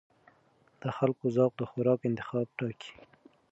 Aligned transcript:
د 0.81 0.83
خلکو 0.97 1.25
ذوق 1.35 1.53
د 1.57 1.61
خوراک 1.69 1.99
انتخاب 2.09 2.47
ټاکي. 2.57 2.91